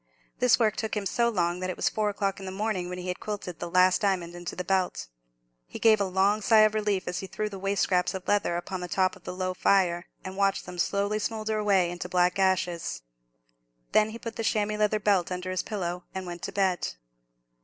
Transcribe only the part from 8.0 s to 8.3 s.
of